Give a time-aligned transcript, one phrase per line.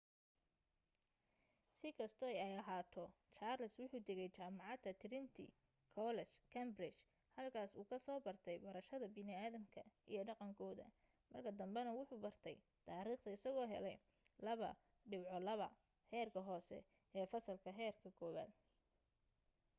[1.79, 3.03] si kasto ay ahaato
[3.37, 5.45] charles wuxuu tagay jamacada trinity
[5.95, 7.01] college cambridge
[7.37, 10.87] halkaas uu ka soo bartay barashada bini’adamka iyo dhaqan kooda
[11.31, 13.97] marka dambena wuxu bartay tariikhda isago heley
[15.09, 15.69] 2:2
[16.11, 16.77] heerka hoose
[17.17, 18.51] ee fasalka heerka kuwaaad